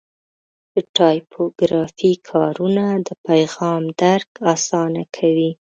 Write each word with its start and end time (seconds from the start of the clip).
د 0.73 0.75
ټایپوګرافي 0.95 2.11
کارونه 2.29 2.85
د 3.07 3.09
پیغام 3.25 3.83
درک 4.01 4.29
اسانه 4.53 5.03
کوي. 5.15 5.51